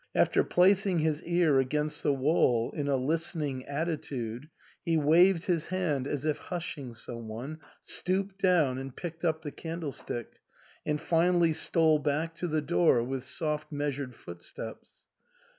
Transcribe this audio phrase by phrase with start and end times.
[0.15, 4.49] After placing his ear against the wall in a listening attitude,
[4.83, 9.51] he waved his hand as if hushing some one, stooped down and picked up the
[9.51, 10.39] candle stick,
[10.87, 15.05] and finally stole back to the door with soft meas ured footsteps.